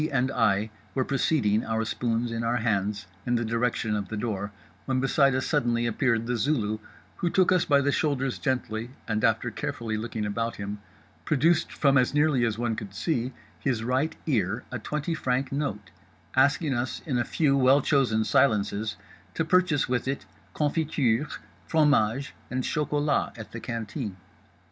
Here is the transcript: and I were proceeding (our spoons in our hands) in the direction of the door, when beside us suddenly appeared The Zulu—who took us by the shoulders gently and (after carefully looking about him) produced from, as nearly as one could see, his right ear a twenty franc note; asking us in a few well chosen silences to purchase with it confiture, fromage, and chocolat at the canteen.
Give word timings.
and 0.11 0.31
I 0.31 0.71
were 0.95 1.05
proceeding 1.05 1.63
(our 1.63 1.85
spoons 1.85 2.31
in 2.31 2.43
our 2.43 2.55
hands) 2.57 3.05
in 3.23 3.35
the 3.35 3.45
direction 3.45 3.95
of 3.95 4.07
the 4.09 4.17
door, 4.17 4.51
when 4.85 4.99
beside 4.99 5.35
us 5.35 5.45
suddenly 5.45 5.85
appeared 5.85 6.25
The 6.25 6.37
Zulu—who 6.37 7.29
took 7.29 7.51
us 7.51 7.65
by 7.65 7.81
the 7.81 7.91
shoulders 7.91 8.39
gently 8.39 8.89
and 9.07 9.23
(after 9.23 9.51
carefully 9.51 9.97
looking 9.97 10.25
about 10.25 10.55
him) 10.55 10.79
produced 11.23 11.71
from, 11.71 11.99
as 11.99 12.15
nearly 12.15 12.43
as 12.45 12.57
one 12.57 12.75
could 12.75 12.95
see, 12.95 13.31
his 13.59 13.83
right 13.83 14.15
ear 14.25 14.63
a 14.71 14.79
twenty 14.79 15.13
franc 15.13 15.51
note; 15.51 15.91
asking 16.35 16.73
us 16.73 17.03
in 17.05 17.19
a 17.19 17.23
few 17.23 17.55
well 17.55 17.83
chosen 17.83 18.23
silences 18.23 18.95
to 19.35 19.45
purchase 19.45 19.87
with 19.87 20.07
it 20.07 20.25
confiture, 20.55 21.27
fromage, 21.67 22.33
and 22.49 22.63
chocolat 22.63 23.37
at 23.37 23.51
the 23.51 23.59
canteen. 23.59 24.17